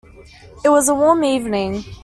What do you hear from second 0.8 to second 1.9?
a warm evening.